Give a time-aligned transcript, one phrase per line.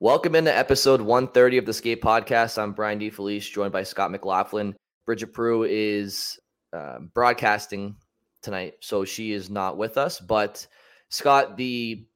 [0.00, 2.56] Welcome into episode 130 of the Skate Podcast.
[2.56, 3.10] I'm Brian D.
[3.10, 4.76] Felice, joined by Scott McLaughlin.
[5.04, 6.38] Bridget Prue is
[6.72, 7.96] uh, broadcasting
[8.40, 10.20] tonight, so she is not with us.
[10.20, 10.64] But
[11.08, 12.06] Scott, the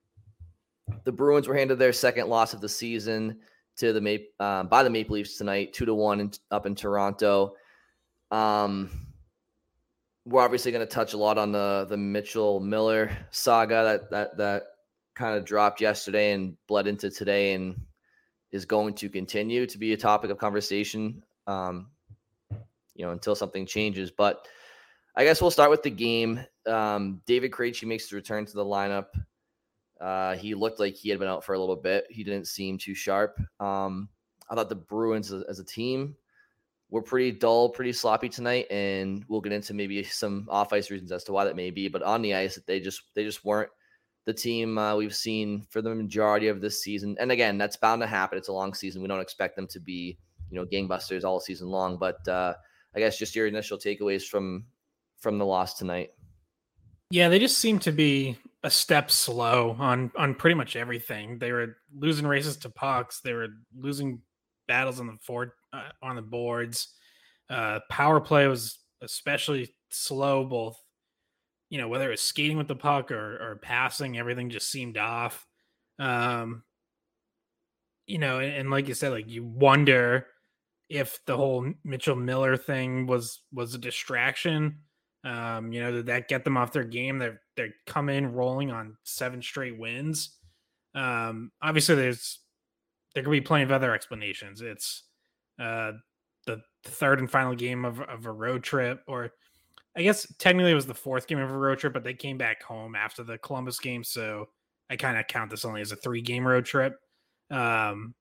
[1.02, 3.40] the Bruins were handed their second loss of the season
[3.78, 6.76] to the Maple uh, by the Maple Leafs tonight, two to one in, up in
[6.76, 7.56] Toronto.
[8.30, 8.90] Um,
[10.24, 14.36] we're obviously going to touch a lot on the the Mitchell Miller saga that that
[14.36, 14.62] that
[15.14, 17.80] kind of dropped yesterday and bled into today and
[18.50, 21.88] is going to continue to be a topic of conversation um,
[22.94, 24.10] you know until something changes.
[24.10, 24.46] But
[25.14, 26.40] i guess we'll start with the game.
[26.66, 29.06] Um, david Krejci makes his return to the lineup.
[30.00, 32.06] Uh, he looked like he had been out for a little bit.
[32.10, 33.38] He didn't seem too sharp.
[33.60, 34.08] Um,
[34.50, 36.16] i thought the bruins as a team
[36.90, 41.10] were pretty dull pretty sloppy tonight and we'll get into maybe some off ice reasons
[41.10, 41.88] as to why that may be.
[41.88, 43.70] But on the ice they just they just weren't
[44.24, 47.16] the team uh, we've seen for the majority of this season.
[47.18, 48.38] And again, that's bound to happen.
[48.38, 49.02] It's a long season.
[49.02, 50.18] We don't expect them to be,
[50.50, 51.96] you know, gangbusters all season long.
[51.96, 52.54] But uh,
[52.94, 54.64] I guess just your initial takeaways from
[55.18, 56.10] from the loss tonight.
[57.10, 61.38] Yeah, they just seem to be a step slow on on pretty much everything.
[61.38, 63.20] They were losing races to pucks.
[63.20, 64.20] They were losing
[64.68, 66.88] battles on the fort uh, on the boards.
[67.50, 70.81] Uh, power play was especially slow, both
[71.72, 75.46] you know, whether it's skating with the puck or, or passing, everything just seemed off.
[75.98, 76.64] Um,
[78.06, 80.26] you know, and, and like you said, like you wonder
[80.90, 84.80] if the whole Mitchell Miller thing was was a distraction.
[85.24, 87.18] Um, you know, did that get them off their game?
[87.18, 90.36] They're they come in rolling on seven straight wins.
[90.94, 92.38] Um, obviously there's
[93.14, 94.60] there could be plenty of other explanations.
[94.60, 95.04] It's
[95.58, 95.92] uh
[96.46, 99.30] the third and final game of, of a road trip or
[99.96, 102.38] I guess technically it was the fourth game of a road trip, but they came
[102.38, 104.48] back home after the Columbus game, so
[104.88, 106.98] I kind of count this only as a three game road trip.
[107.50, 108.14] Um,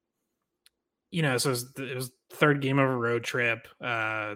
[1.11, 3.67] you know, so it was, it was third game of a road trip.
[3.81, 4.36] Uh,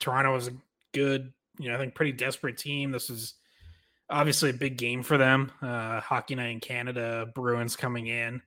[0.00, 0.52] Toronto was a
[0.92, 2.90] good, you know, I think pretty desperate team.
[2.90, 3.34] This was
[4.10, 5.52] obviously a big game for them.
[5.62, 8.42] Uh, Hockey night in Canada, Bruins coming in.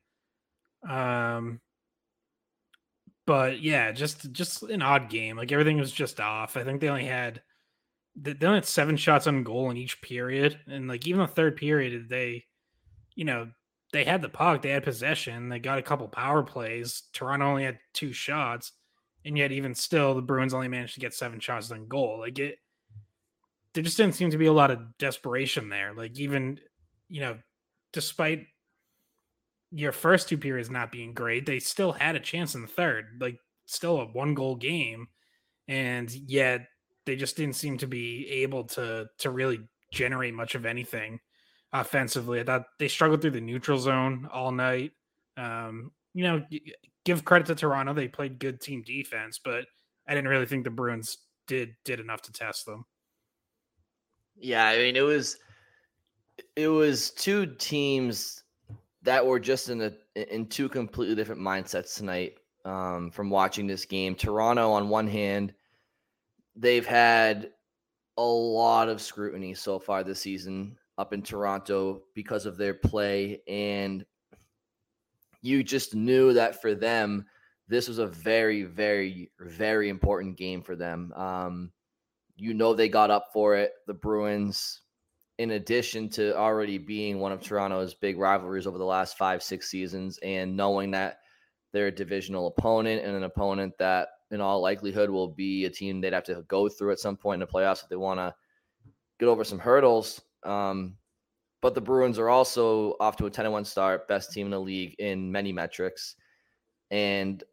[0.87, 1.59] Um,
[3.25, 5.37] but yeah, just just an odd game.
[5.37, 6.55] Like everything was just off.
[6.55, 7.41] I think they only had
[8.19, 11.55] they only had seven shots on goal in each period, and like even the third
[11.55, 12.45] period, they,
[13.15, 13.49] you know,
[13.93, 17.03] they had the puck, they had possession, they got a couple power plays.
[17.13, 18.71] Toronto only had two shots,
[19.23, 22.19] and yet even still, the Bruins only managed to get seven shots on goal.
[22.19, 22.57] Like it,
[23.73, 25.93] there just didn't seem to be a lot of desperation there.
[25.93, 26.59] Like even,
[27.09, 27.37] you know,
[27.93, 28.47] despite
[29.71, 33.19] your first two periods not being great, they still had a chance in the third.
[33.21, 35.07] Like still a one goal game,
[35.67, 36.67] and yet
[37.07, 41.19] they just didn't seem to be able to to really generate much of anything
[41.73, 42.39] offensively.
[42.39, 44.91] I thought they struggled through the neutral zone all night.
[45.37, 46.45] Um, you know,
[47.05, 49.65] give credit to Toronto; they played good team defense, but
[50.07, 51.17] I didn't really think the Bruins
[51.47, 52.85] did did enough to test them.
[54.35, 55.37] Yeah, I mean, it was
[56.55, 58.43] it was two teams
[59.01, 59.93] that were just in a
[60.33, 62.35] in two completely different mindsets tonight.
[62.65, 65.53] Um, from watching this game, Toronto on one hand
[66.57, 67.51] they've had
[68.17, 73.41] a lot of scrutiny so far this season up in Toronto because of their play.
[73.47, 74.03] And
[75.41, 77.25] you just knew that for them,
[77.67, 81.13] this was a very, very, very important game for them.
[81.15, 81.71] Um,
[82.35, 83.73] you know, they got up for it.
[83.85, 84.81] The Bruins,
[85.37, 89.69] in addition to already being one of Toronto's big rivalries over the last five, six
[89.69, 91.19] seasons, and knowing that
[91.71, 96.01] they're a divisional opponent and an opponent that in all likelihood will be a team
[96.01, 98.33] they'd have to go through at some point in the playoffs if they want to
[99.19, 100.21] get over some hurdles.
[100.43, 100.97] Um,
[101.61, 104.59] but the Bruins are also off to a 10 1 start, best team in the
[104.59, 106.15] league in many metrics.
[106.91, 107.43] And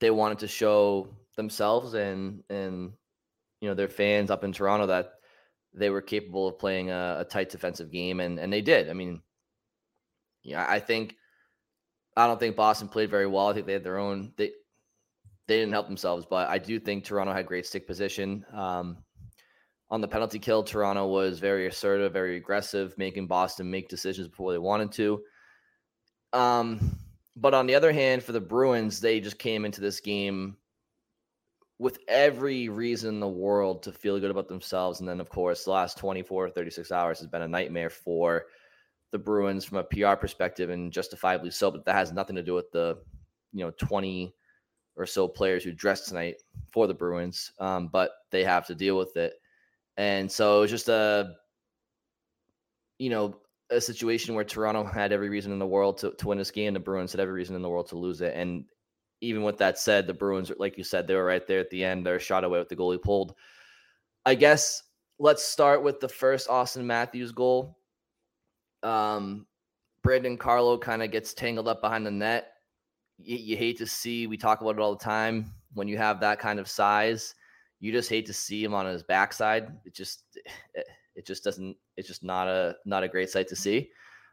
[0.00, 2.92] they wanted to show themselves and, and,
[3.60, 5.12] you know, their fans up in Toronto that
[5.72, 8.20] they were capable of playing a, a tight defensive game.
[8.20, 8.90] And, and they did.
[8.90, 9.22] I mean,
[10.42, 11.16] yeah, I think,
[12.16, 13.48] I don't think Boston played very well.
[13.48, 14.52] I think they had their own, they,
[15.46, 18.44] they didn't help themselves, but I do think Toronto had great stick position.
[18.52, 18.98] Um,
[19.90, 24.52] on the penalty kill, Toronto was very assertive, very aggressive, making Boston make decisions before
[24.52, 25.22] they wanted to.
[26.32, 26.98] Um,
[27.36, 30.56] but on the other hand, for the Bruins, they just came into this game
[31.78, 35.00] with every reason in the world to feel good about themselves.
[35.00, 38.46] And then, of course, the last 24, 36 hours has been a nightmare for
[39.12, 41.70] the Bruins from a PR perspective and justifiably so.
[41.70, 42.98] But that has nothing to do with the,
[43.52, 44.34] you know, 20
[44.96, 46.36] or so players who dressed tonight
[46.70, 49.34] for the Bruins, um, but they have to deal with it.
[49.96, 51.34] And so it's just a,
[52.98, 53.36] you know,
[53.70, 56.74] a situation where Toronto had every reason in the world to, to win this game.
[56.74, 58.34] The Bruins had every reason in the world to lose it.
[58.36, 58.64] And
[59.20, 61.84] even with that said, the Bruins, like you said, they were right there at the
[61.84, 62.04] end.
[62.04, 63.34] They're shot away with the goalie pulled.
[64.26, 64.82] I guess
[65.18, 67.78] let's start with the first Auston Matthews goal.
[68.82, 69.46] Um,
[70.02, 72.53] Brandon Carlo kind of gets tangled up behind the net.
[73.18, 75.52] You, you hate to see, we talk about it all the time.
[75.74, 77.34] When you have that kind of size,
[77.80, 79.76] you just hate to see him on his backside.
[79.84, 80.24] It just,
[80.74, 83.90] it, it just doesn't, it's just not a, not a great sight to see.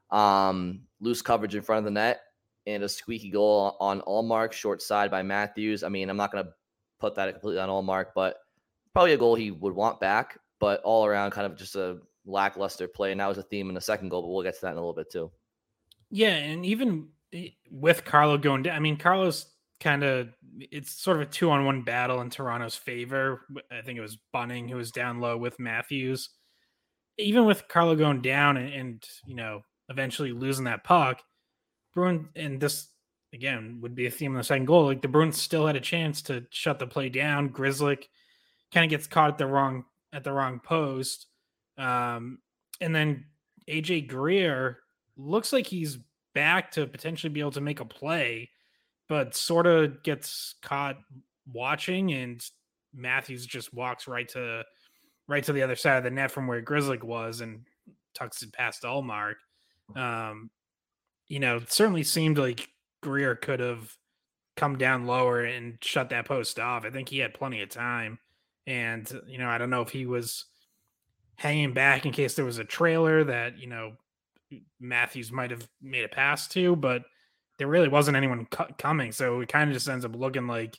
[0.10, 2.22] Um, loose coverage in front of the net
[2.68, 5.84] and a squeaky goal on Ullmark, short side by Matthews.
[5.84, 6.52] I mean, I'm not going to
[7.00, 8.38] put that completely on Ullmark, but
[8.94, 10.38] probably a goal he would want back.
[10.60, 13.12] But all around, kind of just a lackluster play.
[13.12, 14.78] And that was a theme in the second goal, but we'll get to that in
[14.78, 15.32] a little bit too.
[16.12, 17.08] Yeah, and even
[17.70, 19.46] with Carlo going down, I mean, Carlos
[19.80, 20.30] kind of
[20.60, 23.42] it's sort of a two on one battle in Toronto's favor.
[23.72, 26.30] I think it was Bunting who was down low with Matthews.
[27.18, 31.22] Even with Carlo going down and, and you know eventually losing that puck,
[31.94, 32.88] Bruin and this
[33.34, 34.86] again would be a theme in the second goal.
[34.86, 37.50] Like the Bruins still had a chance to shut the play down.
[37.50, 38.06] Grzelcyk
[38.74, 41.28] kind of gets caught at the wrong at the wrong post,
[41.78, 42.40] um,
[42.80, 43.26] and then
[43.70, 44.80] AJ Greer
[45.18, 45.98] looks like he's
[46.34, 48.50] back to potentially be able to make a play,
[49.10, 50.98] but sort of gets caught
[51.52, 52.44] watching, and
[52.94, 54.64] Matthews just walks right to
[55.28, 57.62] right to the other side of the net from where Grzelcyk was and
[58.14, 59.36] tucks it past Ullmark.
[59.96, 60.50] Um,
[61.28, 62.68] you know, it certainly seemed like
[63.02, 63.96] Greer could have
[64.58, 66.86] come down lower and shut that post off.
[66.86, 68.20] I think he had plenty of time.
[68.68, 70.46] And, you know, I don't know if he was
[71.36, 73.94] hanging back in case there was a trailer that, you know,
[74.80, 77.04] Matthews might have made a pass to, but
[77.58, 79.12] there really wasn't anyone cu- coming.
[79.12, 80.78] So it kind of just ends up looking like,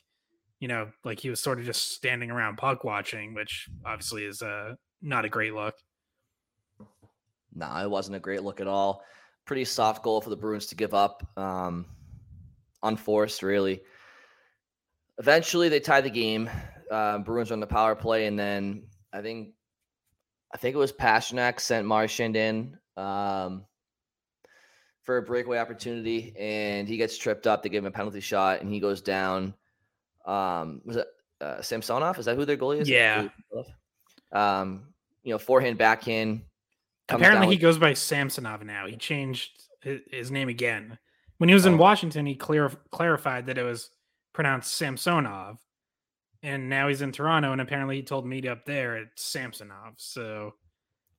[0.59, 4.41] you know, like he was sort of just standing around puck watching, which obviously is
[4.41, 5.75] uh, not a great look.
[7.55, 9.03] No, it wasn't a great look at all
[9.45, 11.25] pretty soft goal for the Bruins to give up.
[11.37, 11.85] Um,
[12.81, 13.81] unforced, really.
[15.17, 16.49] Eventually, they tied the game.
[16.89, 19.49] Uh, Bruins on the power play, and then I think,
[20.53, 23.65] I think it was Pastrnak sent Marchand in um,
[25.01, 27.63] for a breakaway opportunity, and he gets tripped up.
[27.63, 29.53] They give him a penalty shot, and he goes down.
[30.25, 31.07] Um, was it
[31.41, 32.17] uh, Samsonov?
[32.19, 32.89] Is that who their goalie is?
[32.89, 33.27] Yeah.
[34.31, 34.93] Um,
[35.23, 36.41] you know, forehand, backhand
[37.09, 38.87] Apparently, he goes by Samsonov now.
[38.87, 40.97] He changed his, name again.
[41.37, 41.77] When he was in oh.
[41.77, 43.89] Washington, he clear, clarified that it was
[44.31, 45.57] pronounced Samsonov,
[46.41, 49.95] and now he's in Toronto, and apparently he told media up there it's Samsonov.
[49.97, 50.53] So,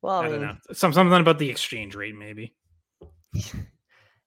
[0.05, 0.57] well, I, I mean, don't know.
[0.73, 2.55] Some something about the exchange rate, maybe.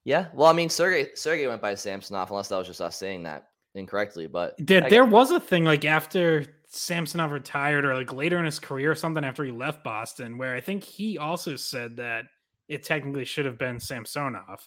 [0.07, 3.23] Yeah, well, I mean, Sergey Sergey went by Samsonov, unless that was just us saying
[3.23, 4.25] that incorrectly.
[4.25, 8.57] But there, there was a thing like after Samsonov retired or like later in his
[8.57, 12.23] career or something after he left Boston, where I think he also said that
[12.69, 14.65] it technically should have been Samsonov.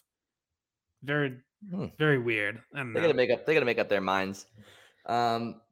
[1.02, 1.38] Very,
[1.70, 1.86] hmm.
[1.98, 2.60] very weird.
[2.74, 3.46] They gotta make up.
[3.46, 4.44] They gotta make up their minds.
[5.06, 5.62] Um,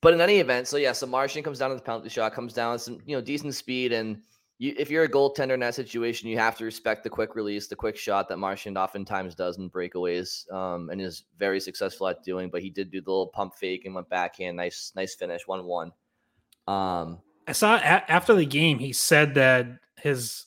[0.00, 2.54] but in any event, so yeah, so Marchand comes down to the penalty shot, comes
[2.54, 4.22] down with some you know decent speed, and
[4.60, 7.66] you, if you're a goaltender in that situation, you have to respect the quick release,
[7.66, 12.22] the quick shot that Marchand oftentimes does in breakaways, um, and is very successful at
[12.22, 12.50] doing.
[12.50, 15.64] But he did do the little pump fake and went backhand, nice, nice finish, one
[15.64, 15.92] one.
[16.68, 19.66] Um, I saw a- after the game, he said that
[19.96, 20.44] his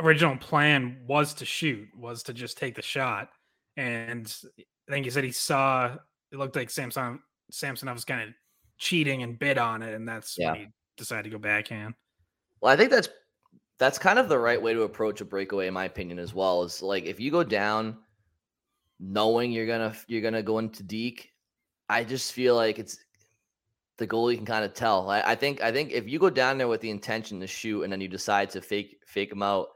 [0.00, 3.30] original plan was to shoot, was to just take the shot,
[3.76, 5.94] and I think he said he saw
[6.32, 7.20] it looked like Samson
[7.52, 8.34] Samsonov was kind of
[8.76, 10.50] cheating and bid on it, and that's yeah.
[10.50, 11.94] when he decided to go backhand.
[12.60, 13.08] Well, I think that's
[13.82, 16.62] that's kind of the right way to approach a breakaway, in my opinion, as well.
[16.62, 17.96] Is like if you go down
[19.00, 21.32] knowing you're gonna you're gonna go into Deke,
[21.88, 22.96] I just feel like it's
[23.98, 25.10] the goalie can kind of tell.
[25.10, 27.82] I, I, think I think if you go down there with the intention to shoot
[27.82, 29.70] and then you decide to fake fake them out,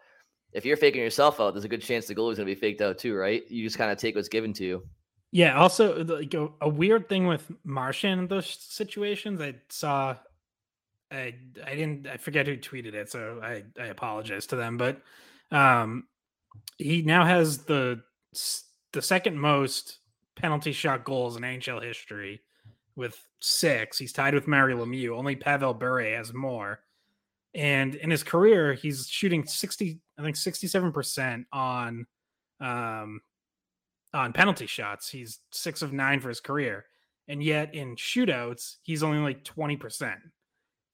[0.52, 2.98] if you're faking yourself out, there's a good chance the goalie's gonna be faked out
[2.98, 3.42] too, right?
[3.50, 4.86] You just kind of take what's given to you.
[5.32, 5.58] Yeah.
[5.58, 10.14] Also, like a, a weird thing with Marchand in those situations, I saw
[11.10, 11.34] I
[11.64, 14.76] I didn't I forget who tweeted it, so I I apologize to them.
[14.76, 15.02] But
[15.50, 16.04] um,
[16.78, 18.02] he now has the
[18.92, 19.98] the second most
[20.36, 22.42] penalty shot goals in NHL history
[22.96, 23.98] with six.
[23.98, 25.16] He's tied with Mario Lemieux.
[25.16, 26.80] Only Pavel Bure has more.
[27.54, 32.06] And in his career, he's shooting sixty, I think sixty-seven percent on
[32.60, 33.20] um
[34.12, 35.08] on penalty shots.
[35.08, 36.86] He's six of nine for his career,
[37.28, 40.18] and yet in shootouts, he's only like twenty percent.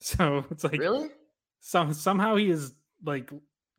[0.03, 1.11] So it's like really
[1.61, 2.73] some somehow he is
[3.05, 3.31] like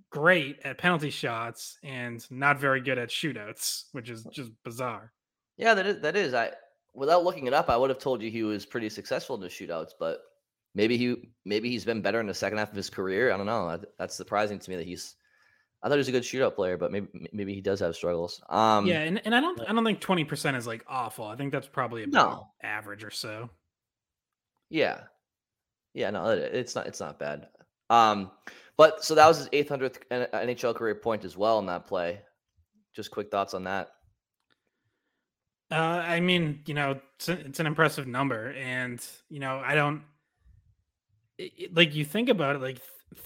[0.10, 5.12] great at penalty shots and not very good at shootouts, which is just bizarre.
[5.58, 6.34] Yeah, that is that is.
[6.34, 6.52] I
[6.94, 9.48] without looking it up, I would have told you he was pretty successful in the
[9.48, 10.22] shootouts, but
[10.76, 13.32] maybe he maybe he's been better in the second half of his career.
[13.32, 13.80] I don't know.
[14.00, 15.16] That's surprising to me that he's
[15.84, 18.42] I thought he was a good shootout player, but maybe maybe he does have struggles.
[18.48, 21.26] Um, yeah, and, and I don't I don't think twenty percent is like awful.
[21.26, 22.48] I think that's probably about no.
[22.64, 23.50] average or so.
[24.70, 25.02] Yeah,
[25.94, 27.48] yeah, no, it's not it's not bad.
[27.90, 28.32] Um,
[28.78, 32.22] but so that was his 800th NHL career point as well in that play.
[32.96, 33.90] Just quick thoughts on that.
[35.72, 39.76] Uh, I mean, you know, it's, a, it's an impressive number, and you know, I
[39.76, 40.04] don't
[41.38, 42.80] it, like you think about it, like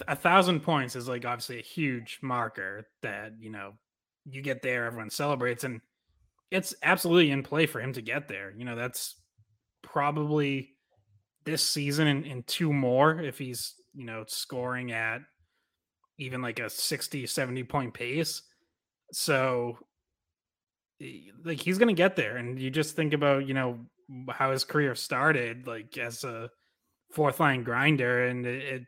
[0.08, 3.74] a thousand points is like obviously a huge marker that you know
[4.26, 5.82] you get there, everyone celebrates, and
[6.52, 8.54] it's absolutely in play for him to get there.
[8.58, 9.16] You know, that's
[9.82, 10.77] probably
[11.48, 15.22] this season and, and two more if he's you know scoring at
[16.20, 18.42] even like a 60 70 point pace.
[19.14, 19.80] So
[21.46, 23.80] like he's gonna get there and you just think about you know
[24.30, 26.50] how his career started like as a
[27.12, 28.82] fourth line grinder and it, it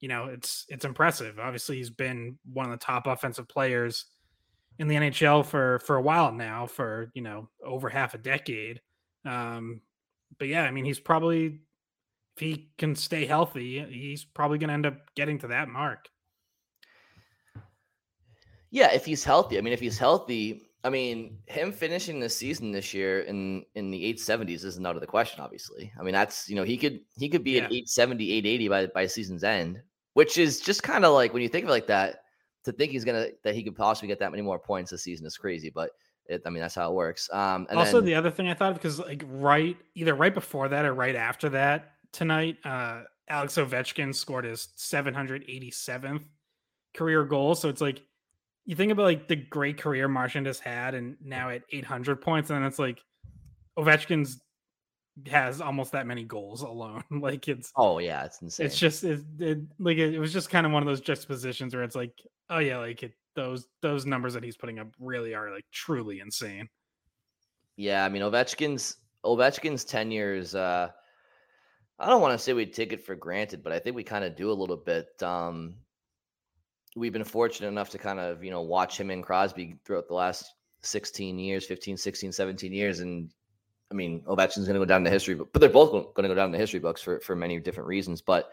[0.00, 1.38] you know it's it's impressive.
[1.38, 4.06] Obviously he's been one of the top offensive players
[4.80, 8.80] in the nhl for for a while now for you know over half a decade.
[9.24, 9.82] Um
[10.38, 11.60] but yeah i mean he's probably
[12.36, 16.08] if he can stay healthy he's probably going to end up getting to that mark
[18.70, 19.58] yeah, if he's healthy.
[19.58, 23.90] I mean, if he's healthy, I mean, him finishing the season this year in in
[23.90, 25.92] the 870s isn't out of the question, obviously.
[25.98, 27.64] I mean, that's, you know, he could he could be yeah.
[27.64, 29.80] at 870, 880 by by season's end,
[30.14, 32.22] which is just kind of like when you think of it like that,
[32.64, 35.02] to think he's going to that he could possibly get that many more points this
[35.02, 35.90] season is crazy, but
[36.26, 37.30] it, I mean, that's how it works.
[37.32, 40.68] Um, also, then, the other thing I thought of because like right either right before
[40.68, 46.24] that or right after that tonight, uh, Alex Ovechkin scored his 787th
[46.94, 47.54] career goal.
[47.54, 48.02] So it's like
[48.64, 52.50] you think about like the great career Marchand has had, and now at 800 points,
[52.50, 53.00] and it's like
[53.78, 54.40] Ovechkin's
[55.28, 57.02] has almost that many goals alone.
[57.10, 58.66] like it's oh yeah, it's insane.
[58.66, 61.74] It's just it, it like it, it, was just kind of one of those juxtapositions
[61.74, 62.12] where it's like
[62.50, 66.20] oh yeah, like it, those those numbers that he's putting up really are like truly
[66.20, 66.68] insane.
[67.76, 70.90] Yeah, I mean Ovechkin's Ovechkin's tenure is uh
[71.98, 74.24] I don't want to say we take it for granted, but I think we kind
[74.24, 75.22] of do a little bit.
[75.22, 75.76] Um
[76.96, 80.14] we've been fortunate enough to kind of, you know, watch him and Crosby throughout the
[80.14, 83.00] last 16 years, 15, 16, 17 years.
[83.00, 83.30] And
[83.90, 86.22] I mean, Ovechkin's going to go down in the history, but, but they're both going
[86.22, 88.22] to go down in the history books for, for many different reasons.
[88.22, 88.50] But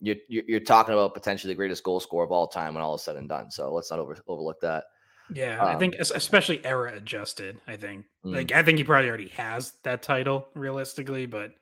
[0.00, 3.02] you're, you're talking about potentially the greatest goal scorer of all time when all is
[3.02, 3.50] said and done.
[3.50, 4.84] So let's not over, overlook that.
[5.32, 7.60] Yeah, um, I think especially era adjusted.
[7.66, 8.34] I think mm.
[8.34, 11.52] like I think he probably already has that title realistically, but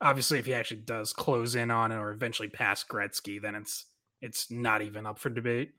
[0.00, 3.86] obviously if he actually does close in on or eventually pass Gretzky, then it's
[4.20, 5.72] it's not even up for debate.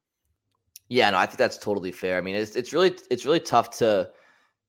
[0.89, 2.17] Yeah, no, I think that's totally fair.
[2.17, 4.09] I mean, it's it's really it's really tough to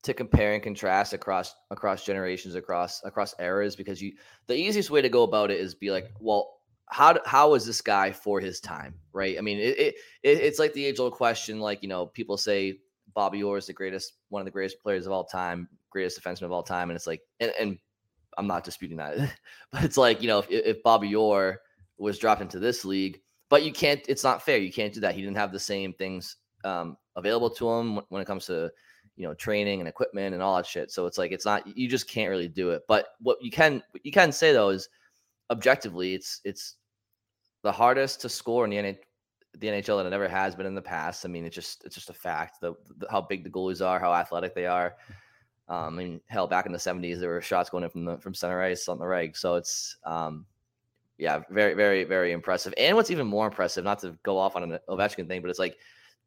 [0.03, 4.13] to compare and contrast across across generations, across across eras, because you
[4.47, 7.81] the easiest way to go about it is be like, well, how how is this
[7.81, 9.37] guy for his time, right?
[9.39, 12.37] I mean, it, it, it it's like the age old question, like you know, people
[12.37, 12.79] say
[13.15, 16.43] Bobby Orr is the greatest, one of the greatest players of all time, greatest defenseman
[16.43, 17.79] of all time, and it's like, and, and
[18.39, 19.17] I'm not disputing that,
[19.73, 21.61] but it's like you know, if, if Bobby Orr
[21.99, 24.01] was dropped into this league, but you can't.
[24.09, 24.59] It's not fair.
[24.59, 25.15] You can't do that.
[25.15, 28.71] He didn't have the same things um, available to him when it comes to
[29.17, 30.91] you know training and equipment and all that shit.
[30.91, 31.67] So it's like it's not.
[31.77, 32.83] You just can't really do it.
[32.89, 34.89] But what you can what you can say though is
[35.51, 36.77] objectively, it's it's
[37.63, 38.99] the hardest to score in the NHL
[39.59, 41.25] the NHL than it never has been in the past.
[41.25, 42.61] I mean, it's just it's just a fact.
[42.61, 44.95] The, the how big the goalies are, how athletic they are.
[45.69, 48.19] Um, I mean, hell, back in the '70s, there were shots going in from the
[48.19, 49.37] from center ice on the reg.
[49.37, 50.47] So it's um,
[51.19, 52.73] yeah, very, very, very impressive.
[52.79, 55.59] And what's even more impressive, not to go off on an Ovechkin thing, but it's
[55.59, 55.77] like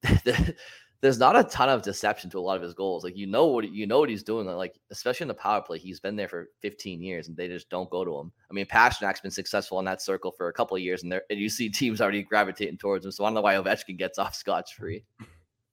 [1.02, 3.04] there's not a ton of deception to a lot of his goals.
[3.04, 4.46] Like you know what you know what he's doing.
[4.48, 7.70] Like especially in the power play, he's been there for 15 years, and they just
[7.70, 8.32] don't go to him.
[8.50, 11.24] I mean, Pastrnak's been successful in that circle for a couple of years, and there
[11.30, 13.12] and you see teams already gravitating towards him.
[13.12, 15.06] So I don't know why Ovechkin gets off scotch free,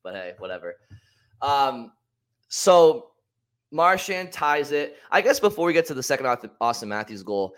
[0.04, 0.76] but hey, whatever.
[1.42, 1.92] Um,
[2.48, 3.10] so
[3.70, 4.96] Marchand ties it.
[5.10, 7.54] I guess before we get to the second Auston Matthews goal,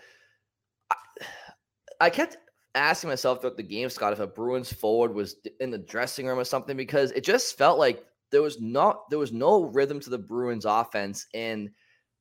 [1.99, 2.37] I kept
[2.75, 6.39] asking myself throughout the game, Scott, if a Bruins forward was in the dressing room
[6.39, 10.09] or something, because it just felt like there was not there was no rhythm to
[10.09, 11.69] the Bruins offense, and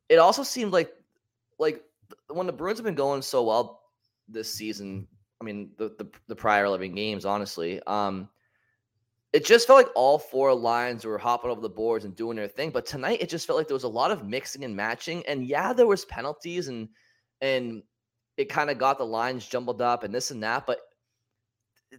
[0.09, 0.93] it also seemed like
[1.59, 1.83] like
[2.29, 3.83] when the Bruins have been going so well
[4.29, 5.07] this season.
[5.41, 7.81] I mean, the the, the prior eleven games, honestly.
[7.87, 8.29] Um,
[9.33, 12.49] it just felt like all four lines were hopping over the boards and doing their
[12.49, 12.71] thing.
[12.71, 15.25] But tonight, it just felt like there was a lot of mixing and matching.
[15.27, 16.89] And yeah, there was penalties and
[17.41, 17.83] and
[18.37, 20.81] it kind of got the lines jumbled up and this and that, but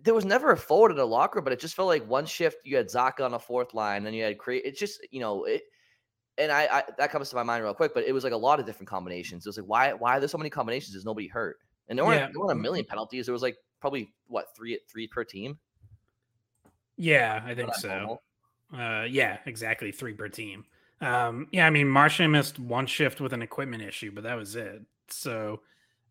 [0.03, 2.57] there was never a forward in the locker, but it just felt like one shift
[2.63, 4.61] you had Zacha on a fourth line, and you had Krejci.
[4.63, 5.63] It's just you know it,
[6.37, 8.37] and I, I, that comes to my mind real quick, but it was like a
[8.37, 9.45] lot of different combinations.
[9.45, 10.95] It was like why why are there so many combinations?
[10.95, 11.57] Is nobody hurt,
[11.89, 12.29] and there weren't, yeah.
[12.31, 13.25] there weren't a million penalties.
[13.25, 15.59] There was like probably what three three per team.
[17.01, 18.21] Yeah, I think so.
[18.71, 19.91] Uh, yeah, exactly.
[19.91, 20.65] Three per team.
[21.01, 24.55] Um, yeah, I mean, Marchand missed one shift with an equipment issue, but that was
[24.55, 24.83] it.
[25.09, 25.61] So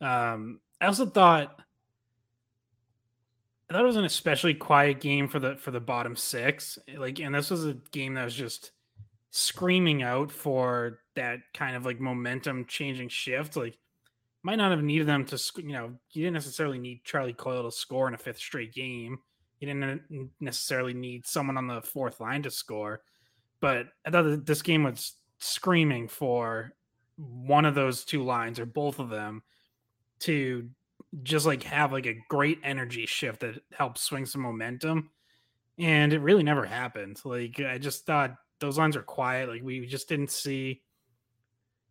[0.01, 1.61] um, I also thought
[3.69, 6.77] I thought it was an especially quiet game for the for the bottom six.
[6.97, 8.73] Like, and this was a game that was just
[9.31, 13.55] screaming out for that kind of like momentum changing shift.
[13.55, 13.79] Like,
[14.43, 17.71] might not have needed them to, you know, you didn't necessarily need Charlie Coyle to
[17.71, 19.21] score in a fifth straight game.
[19.61, 23.03] You didn't necessarily need someone on the fourth line to score,
[23.61, 26.73] but I thought that this game was screaming for
[27.17, 29.43] one of those two lines or both of them
[30.21, 30.69] to
[31.23, 35.11] just like have like a great energy shift that helps swing some momentum.
[35.79, 37.21] And it really never happened.
[37.25, 39.49] Like I just thought those lines are quiet.
[39.49, 40.83] Like we just didn't see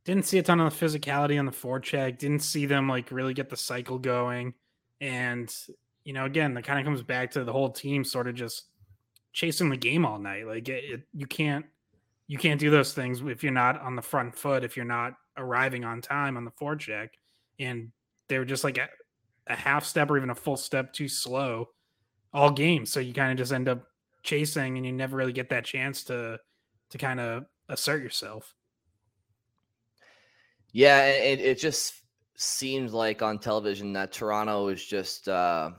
[0.05, 3.49] didn't see a ton of physicality on the forecheck, didn't see them like really get
[3.49, 4.53] the cycle going.
[5.01, 5.53] And
[6.03, 8.65] you know, again, that kind of comes back to the whole team sort of just
[9.33, 10.47] chasing the game all night.
[10.47, 11.65] Like it, it, you can't
[12.27, 15.13] you can't do those things if you're not on the front foot, if you're not
[15.37, 17.09] arriving on time on the forecheck.
[17.59, 17.91] And
[18.27, 18.87] they were just like a,
[19.47, 21.69] a half step or even a full step too slow
[22.33, 22.85] all game.
[22.85, 23.83] So you kind of just end up
[24.21, 26.39] chasing and you never really get that chance to
[26.91, 28.53] to kind of assert yourself.
[30.71, 31.95] Yeah, it, it just
[32.35, 35.71] seemed like on television that Toronto was just uh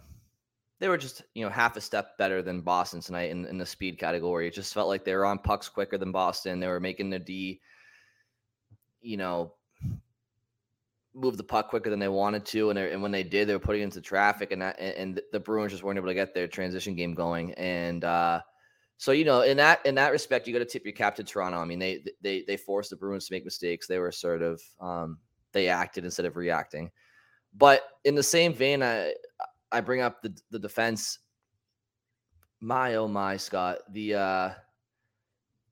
[0.81, 3.67] they were just you know half a step better than Boston tonight in, in the
[3.67, 4.49] speed category.
[4.49, 6.59] It just felt like they were on pucks quicker than Boston.
[6.59, 7.61] They were making the D,
[9.03, 9.55] you know,
[11.15, 13.59] move the puck quicker than they wanted to, and, and when they did, they were
[13.59, 16.97] putting into traffic, and that and the Bruins just weren't able to get their transition
[16.97, 17.53] game going.
[17.55, 18.41] And uh,
[18.97, 21.25] so you know, in that in that respect, you got to tip your cap to
[21.25, 21.59] Toronto.
[21.59, 23.87] I mean, they they they forced the Bruins to make mistakes.
[23.87, 25.19] They were sort of um,
[25.53, 26.91] they acted instead of reacting.
[27.55, 29.13] But in the same vein, I
[29.73, 31.19] I bring up the the defense.
[32.61, 34.51] My oh my, Scott, the uh,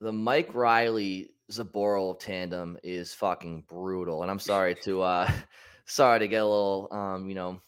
[0.00, 4.23] the Mike Reilly Zboril tandem is fucking brutal.
[4.23, 5.31] And I'm sorry to uh
[5.87, 7.61] sorry to get a little um, you know,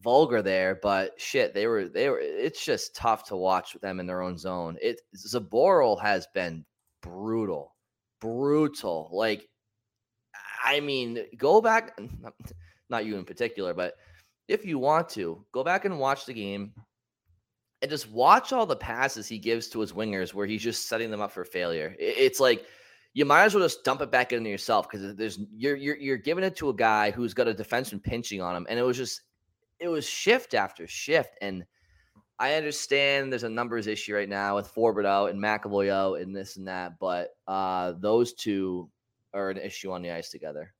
[0.00, 4.06] vulgar there, but shit, they were they were it's just tough to watch them in
[4.06, 4.76] their own zone.
[4.80, 6.64] It Zboril has been
[7.00, 7.74] brutal.
[8.20, 9.10] Brutal.
[9.12, 9.48] Like
[10.64, 11.98] I mean, go back
[12.88, 13.94] not you in particular, but
[14.48, 16.72] if you want to, go back and watch the game
[17.82, 21.10] and just watch all the passes he gives to his wingers where he's just setting
[21.10, 21.94] them up for failure.
[21.98, 22.66] It's like
[23.14, 26.16] you might as well just dump it back into yourself because there's you're, you're you're
[26.16, 28.96] giving it to a guy who's got a defenseman pinching on him, and it was
[28.96, 29.22] just
[29.78, 31.36] it was shift after shift.
[31.40, 31.64] And
[32.38, 36.56] I understand there's a numbers issue right now with Forbort out and McAvoy and this
[36.56, 38.90] and that, but uh, those two
[39.32, 40.72] are an issue on the ice together.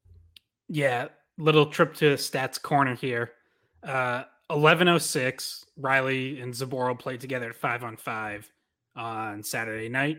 [0.69, 3.33] Yeah, little trip to stats corner here.
[3.85, 8.51] Uh, 1106, Reilly and Zboril played together at five on five
[8.97, 10.19] on Saturday night.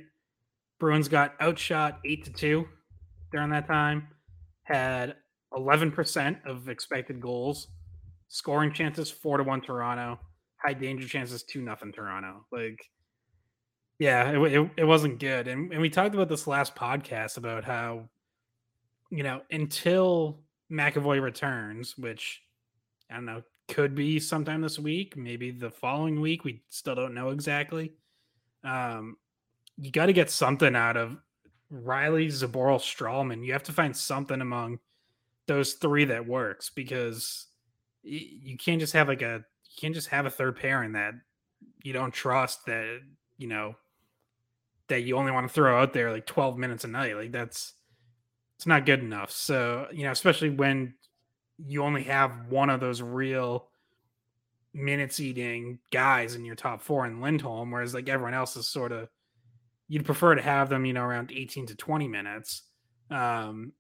[0.80, 2.68] Bruins got outshot eight to two
[3.32, 4.08] during that time.
[4.64, 5.16] Had
[5.54, 7.68] 11% of expected goals,
[8.28, 10.20] scoring chances four to one Toronto,
[10.58, 12.46] high danger chances two nothing Toronto.
[12.52, 12.80] Like,
[14.00, 15.48] yeah, it, it, it wasn't good.
[15.48, 18.10] And, and we talked about this last podcast about how,
[19.12, 20.40] you know, until
[20.72, 22.42] McAvoy returns, which
[23.10, 26.44] I don't know, could be sometime this week, maybe the following week.
[26.44, 27.94] We still don't know exactly.
[28.64, 29.18] Um,
[29.78, 31.18] you got to get something out of
[31.70, 33.46] Reilly, Zboril, Stralman.
[33.46, 34.80] You have to find something among
[35.48, 37.48] those three that works because
[38.04, 41.14] you can't just have like a you can't just have a third pairing that
[41.84, 43.00] you don't trust that
[43.38, 43.76] you know
[44.88, 47.74] that you only want to throw out there like 12 minutes a night like that's
[48.56, 50.94] it's not good enough so you know especially when
[51.58, 53.68] you only have one of those real
[54.74, 58.92] minutes eating guys in your top four in Lindholm whereas like everyone else is sort
[58.92, 59.08] of
[59.88, 62.64] you'd prefer to have them, you know, around 18 to 20 minutes.
[63.12, 63.74] Um,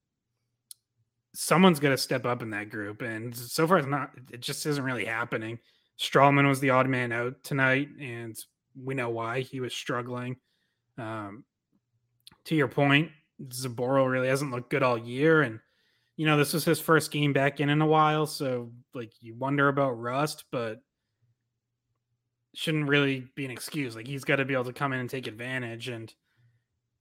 [1.34, 3.02] someone's to step up in that group.
[3.02, 5.60] And so far, it's not, it just isn't really happening.
[6.00, 8.38] Stralman was the odd man out tonight, and
[8.82, 10.38] we know why he was struggling.
[10.98, 11.46] Um,
[12.46, 13.12] to your point,
[13.48, 15.42] Zboril really hasn't looked good all year.
[15.42, 15.60] And,
[16.17, 18.25] you know, this was his first game back in in a while.
[18.25, 20.82] So, like, you wonder about rust, but
[22.56, 23.95] shouldn't really be an excuse.
[23.95, 25.89] Like he's got to be able to come in and take advantage.
[25.89, 26.13] And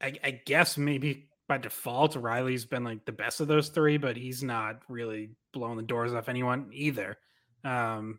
[0.00, 4.16] I, I, guess maybe by default, Reilly's been like the best of those three, but
[4.16, 7.16] he's not really blowing the doors off anyone either.
[7.62, 8.18] Um,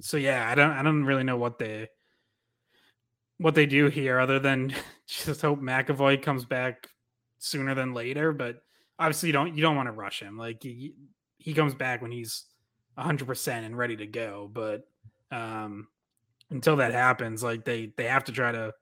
[0.00, 1.88] so yeah, I don't, I don't really know what they,
[3.38, 4.74] what they do here other than
[5.08, 6.88] just hope McAvoy comes back
[7.38, 8.32] sooner than later.
[8.32, 8.62] But
[8.98, 10.36] obviously, you don't, you don't want to rush him.
[10.36, 10.94] Like he,
[11.38, 12.44] he comes back when he's
[12.98, 14.50] 100% and ready to go.
[14.52, 14.86] But
[15.30, 15.88] um,
[16.50, 18.74] until that happens, like they they have to try to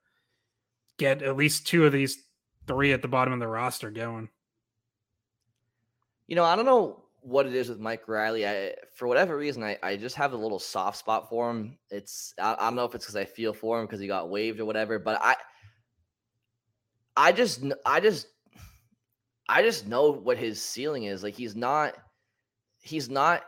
[0.98, 2.18] get at least two of these
[2.66, 4.28] three at the bottom of the roster going.
[6.26, 8.46] You know, I don't know what it is with Mike Reilly.
[8.46, 11.78] I, for whatever reason, I, I just have a little soft spot for him.
[11.90, 14.30] It's I, I don't know if it's because I feel for him because he got
[14.30, 15.36] waived or whatever, but I
[17.16, 18.28] I just I just
[19.48, 21.22] I just know what his ceiling is.
[21.22, 21.94] Like he's not
[22.80, 23.42] he's not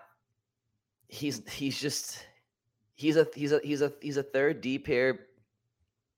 [1.09, 2.25] he's he's just
[2.95, 5.21] he's a he's a he's a he's a third D pair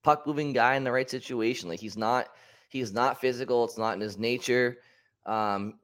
[0.02, 1.68] puck moving guy in the right situation.
[1.68, 2.28] Like he's not
[2.68, 3.64] he's not physical.
[3.64, 4.78] It's not in his nature.
[5.26, 5.78] Um,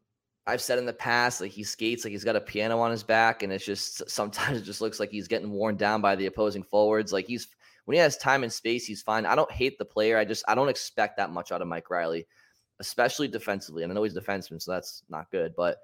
[0.47, 3.03] I've said in the past, like he skates like he's got a piano on his
[3.03, 6.27] back, and it's just sometimes it just looks like he's getting worn down by the
[6.27, 7.13] opposing forwards.
[7.13, 7.49] Like he's
[7.85, 9.27] when he has time and space, he's fine.
[9.27, 10.19] I don't hate the player.
[10.19, 12.27] I just I don't expect that much out of Mike Reilly,
[12.81, 13.83] especially defensively.
[13.83, 15.55] And I know he's a defenseman, so that's not good.
[15.57, 15.79] But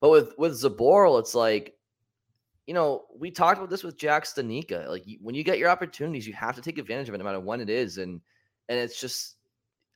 [0.00, 1.74] but with with Zboril, it's like
[2.66, 4.88] you know, we talked about this with Jack Studnicka.
[4.88, 7.40] Like when you get your opportunities, you have to take advantage of it, no matter
[7.40, 7.98] when it is.
[7.98, 8.20] And
[8.68, 9.36] and it's just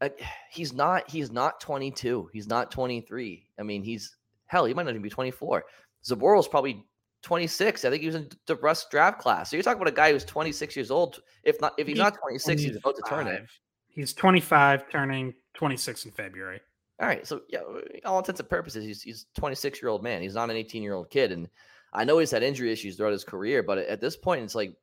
[0.00, 0.20] like,
[0.50, 2.30] he's not he's not 22.
[2.32, 3.48] He's not 23.
[3.58, 5.64] I mean, he's hell, he might not even be 24.
[6.04, 6.84] Zboril is probably
[7.22, 7.84] 26.
[7.84, 9.50] I think he was in the Russ draft class.
[9.50, 11.20] So you're talking about a guy who's 26 years old.
[11.42, 13.44] If not, if he's, he's not 26, he's about to turn it.
[13.88, 16.60] He's 25, turning 26 in February.
[17.00, 17.26] All right.
[17.26, 17.60] So yeah,
[18.04, 20.22] all intents and purposes, he's he's 26 year old man.
[20.22, 21.32] He's not an 18 year old kid.
[21.32, 21.48] And
[21.92, 24.74] I know he's had injury issues throughout his career, but at this point, it's like,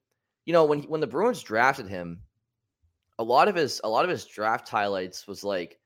[0.46, 2.22] you know, when when the Bruins drafted him,
[3.20, 5.80] a lot of his a lot of his draft highlights was like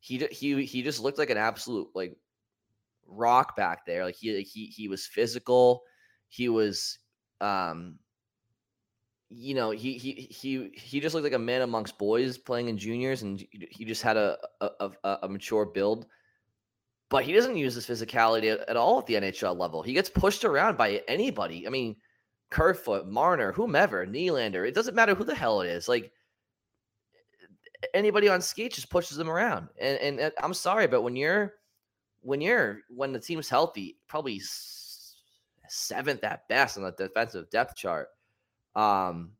[0.00, 2.16] he he he just looked like an absolute like
[3.06, 4.04] rock back there.
[4.04, 5.82] Like he he he was physical.
[6.28, 6.98] He was
[7.40, 7.98] um
[9.36, 12.78] you know, he he he he just looked like a man amongst boys playing in
[12.78, 16.06] juniors, and he just had a a, a, a mature build.
[17.10, 19.82] But he doesn't use his physicality at, all at the NHL level.
[19.82, 21.66] He gets pushed around by anybody.
[21.66, 21.96] I mean,
[22.50, 24.66] Kerfoot, Marner, whomever, Nylander.
[24.66, 25.86] It doesn't matter who the hell it is.
[25.88, 26.12] Like
[27.92, 29.68] anybody on skate just pushes them around.
[29.80, 31.54] And and, and I'm sorry, but when you're
[32.20, 34.40] when you're when the team's healthy, probably
[35.68, 38.08] seventh at best on the defensive depth chart.
[38.74, 39.32] Um,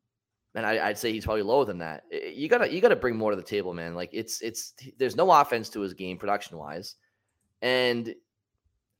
[0.53, 2.03] and I, would say he's probably lower than that.
[2.11, 3.93] You gotta you gotta bring more to the table, man.
[3.93, 6.95] Like it's it's there's no offense to his game production wise,
[7.61, 8.15] and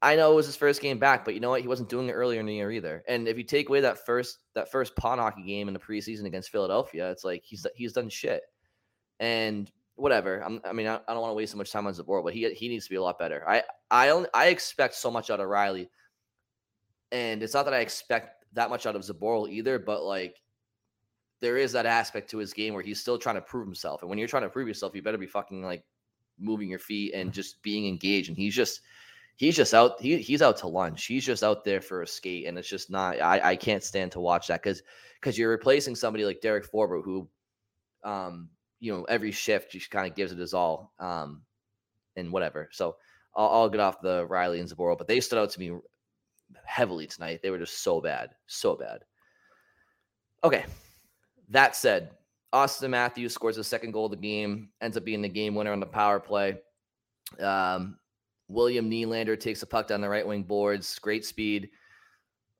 [0.01, 1.61] I know it was his first game back, but you know what?
[1.61, 3.03] He wasn't doing it earlier in the year either.
[3.07, 6.25] And if you take away that first that first pawn hockey game in the preseason
[6.25, 8.43] against Philadelphia, it's like he's he's done shit.
[9.21, 10.43] And whatever.
[10.43, 12.33] I'm, i mean, I, I don't want to waste so much time on Zboril, but
[12.33, 13.47] he he needs to be a lot better.
[13.47, 15.89] I I only, I expect so much out of Reilly,
[17.11, 20.35] and it's not that I expect that much out of Zboril either, but like
[21.41, 24.01] there is that aspect to his game where he's still trying to prove himself.
[24.01, 25.83] And when you're trying to prove yourself, you better be fucking like
[26.39, 28.29] moving your feet and just being engaged.
[28.29, 28.81] And he's just
[29.35, 31.05] he's just out he, he's out to lunch.
[31.05, 32.47] He's just out there for a skate.
[32.47, 34.81] And it's just not I, I can't stand to watch that because
[35.19, 37.29] because you're replacing somebody like Derek Forbort who
[38.03, 41.41] um you know every shift just kind of gives it his all um
[42.15, 42.69] and whatever.
[42.71, 42.95] So
[43.35, 45.77] I'll, I'll get off the Reilly and Zboril, but they stood out to me
[46.65, 47.41] heavily tonight.
[47.41, 49.03] They were just so bad, so bad.
[50.43, 50.65] Okay.
[51.49, 52.11] That said,
[52.53, 55.73] Auston Matthews scores the second goal of the game, ends up being the game winner
[55.73, 56.57] on the power play.
[57.39, 57.97] Um,
[58.47, 61.69] William Nylander takes a puck down the right wing boards, great speed.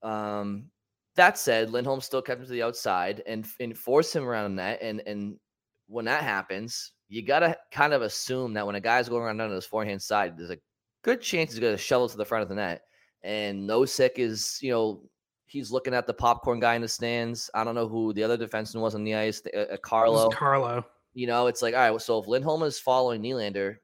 [0.04, 0.70] Um,
[1.16, 4.82] that said, Lindholm still kept him to the outside and, and forced him around that.
[4.82, 5.40] And and
[5.88, 9.52] when that happens, you gotta kind of assume that when a guy's going around on
[9.52, 10.60] his forehand side, there's a
[11.04, 12.82] good chance he's gonna shovel to the front of the net
[13.26, 15.02] and Nosek is, you know,
[15.48, 17.50] he's looking at the popcorn guy in the stands.
[17.56, 20.30] I don't know who the other defenseman was on the ice, uh, uh Carlo.
[20.30, 20.86] Carlo.
[21.16, 23.78] You know, it's like, all right, so if Lindholm is following Nylander,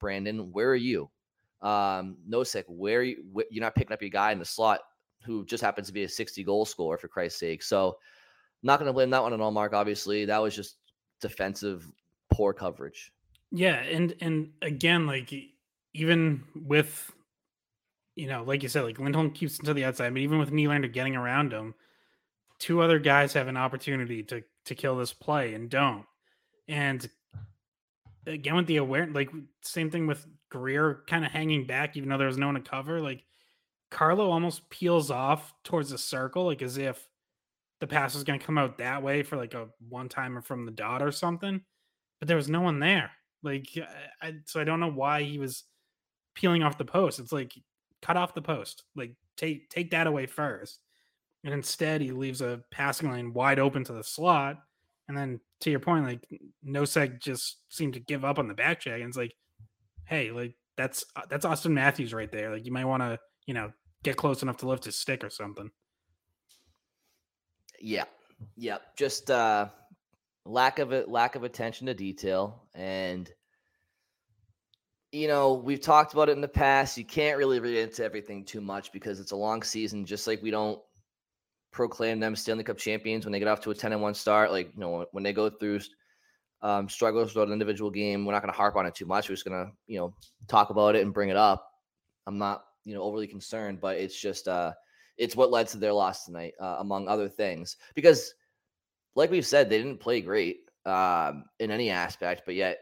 [0.00, 1.08] Brandon, where are you?
[1.62, 3.24] Um, Nosek, where are you?
[3.36, 4.80] Wh- you're not picking up your guy in the slot
[5.22, 7.62] who just happens to be a 60 goal scorer, for Christ's sake.
[7.62, 7.98] So,
[8.62, 9.74] not going to blame that one on Ullmark.
[9.74, 10.76] Obviously, that was just
[11.20, 11.90] defensive
[12.32, 13.12] poor coverage.
[13.50, 15.32] Yeah, and and again, like
[15.94, 17.12] even with
[18.18, 20.92] you know, like you said, like Lindholm keeps to the outside, but even with Nylander
[20.92, 21.72] getting around him,
[22.58, 26.04] two other guys have an opportunity to to kill this play and don't.
[26.66, 27.08] And
[28.26, 29.30] again with the awareness, like
[29.62, 32.60] same thing with Greer kind of hanging back, even though there was no one to
[32.60, 33.00] cover.
[33.00, 33.22] Like
[33.90, 37.08] Carlo almost peels off towards the circle, like as if
[37.78, 40.66] the pass was going to come out that way for like a one timer from
[40.66, 41.60] the dot or something.
[42.18, 43.12] But there was no one there.
[43.44, 43.68] Like,
[44.20, 45.62] I, so I don't know why he was
[46.34, 47.20] peeling off the post.
[47.20, 47.52] It's like
[48.02, 48.84] cut off the post.
[48.96, 50.80] Like take take that away first.
[51.44, 54.58] And instead he leaves a passing lane wide open to the slot.
[55.08, 56.26] And then to your point, like
[56.66, 59.00] Nosek just seemed to give up on the back check.
[59.00, 59.34] And it's like,
[60.04, 62.52] hey, like that's uh, that's Auston Matthews right there.
[62.52, 65.30] Like you might want to, you know, get close enough to lift his stick or
[65.30, 65.70] something.
[67.80, 68.04] Yeah.
[68.56, 69.68] Yep, just uh,
[70.44, 73.30] lack of it, lack of attention to detail, and
[75.12, 76.98] you know we've talked about it in the past.
[76.98, 80.04] You can't really read into everything too much because it's a long season.
[80.04, 80.80] Just like we don't
[81.72, 84.50] proclaim them Stanley Cup champions when they get off to a ten and one start.
[84.50, 85.80] Like you know when they go through
[86.62, 89.28] um, struggles with an individual game, we're not going to harp on it too much.
[89.28, 90.14] We're just going to you know
[90.48, 91.70] talk about it and bring it up.
[92.26, 94.72] I'm not you know overly concerned, but it's just uh
[95.18, 97.76] it's what led to their loss tonight, uh, among other things.
[97.94, 98.32] Because,
[99.16, 102.78] like we've said, they didn't play great um, in any aspect, but yet,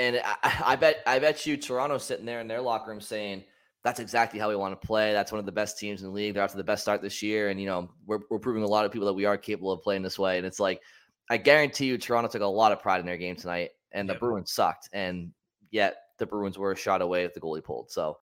[0.00, 3.44] and I, I bet, I bet you, Toronto sitting there in their locker room saying,
[3.84, 5.12] "That's exactly how we want to play.
[5.12, 6.34] That's one of the best teams in the league.
[6.34, 8.86] They're to the best start this year, and you know, we're we're proving a lot
[8.86, 10.80] of people that we are capable of playing this way." And it's like,
[11.28, 14.14] I guarantee you, Toronto took a lot of pride in their game tonight, and the
[14.14, 14.20] yep.
[14.20, 15.32] Bruins sucked, and
[15.70, 17.90] yet the Bruins were a shot away if the goalie pulled.
[17.90, 18.18] So